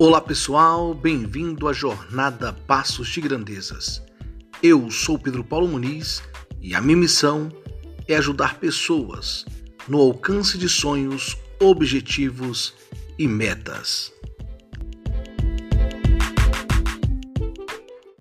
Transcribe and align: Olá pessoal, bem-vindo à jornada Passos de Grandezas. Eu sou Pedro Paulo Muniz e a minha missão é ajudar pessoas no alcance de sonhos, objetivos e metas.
Olá 0.00 0.20
pessoal, 0.20 0.94
bem-vindo 0.94 1.66
à 1.66 1.72
jornada 1.72 2.52
Passos 2.52 3.08
de 3.08 3.20
Grandezas. 3.20 4.00
Eu 4.62 4.88
sou 4.92 5.18
Pedro 5.18 5.42
Paulo 5.42 5.66
Muniz 5.66 6.22
e 6.62 6.72
a 6.72 6.80
minha 6.80 6.96
missão 6.96 7.50
é 8.06 8.14
ajudar 8.14 8.60
pessoas 8.60 9.44
no 9.88 9.98
alcance 9.98 10.56
de 10.56 10.68
sonhos, 10.68 11.36
objetivos 11.60 12.74
e 13.18 13.26
metas. 13.26 14.12